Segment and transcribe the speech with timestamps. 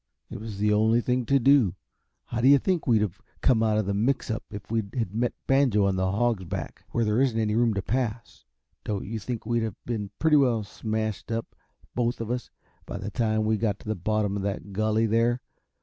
[0.31, 1.75] "It was the only thing to do.
[2.25, 5.13] How do you think we'd have come out of the mix up if we had
[5.13, 8.43] met Banjo on the Hog's Back, where there isn't room to pass?
[8.83, 11.55] Don't you think we'd have been pretty well smashed up,
[11.93, 12.49] both of us,
[12.87, 15.39] by the time we got to the bottom of that gully, there?